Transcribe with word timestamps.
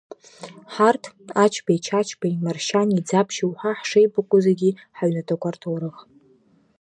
Ҳарҭ, 0.73 1.03
Ачбеи-Чачбеи, 1.43 2.35
Маршьани-Ӡаԥшьи 2.45 3.49
уҳәа, 3.49 3.71
ҳшеибакәу 3.79 4.39
зегьы 4.45 4.69
ҳаҩнаҭақәа 4.97 5.49
рҭоурых… 5.53 5.97